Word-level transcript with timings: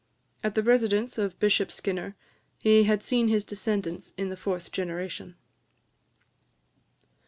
At 0.43 0.55
the 0.55 0.63
residence 0.63 1.19
of 1.19 1.37
Bishop 1.39 1.71
Skinner, 1.71 2.15
he 2.57 2.85
had 2.85 3.03
seen 3.03 3.27
his 3.27 3.43
descendants 3.43 4.13
in 4.17 4.29
the 4.29 4.35
fourth 4.35 4.71
generation. 4.71 5.35